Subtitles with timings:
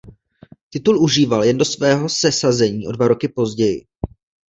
[0.69, 3.85] Titul užíval jen do svého sesazení o dva roky později.